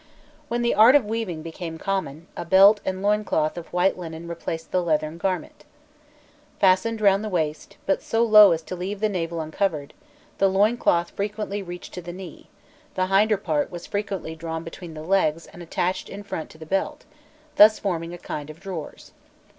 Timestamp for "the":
0.63-0.73, 4.71-4.81, 7.23-7.29, 8.99-9.07, 10.39-10.47, 12.01-12.13, 12.95-13.05, 14.95-15.03, 16.57-16.65